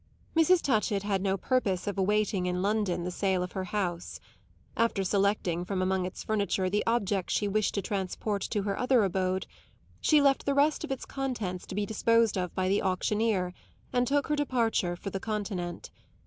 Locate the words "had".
1.03-1.21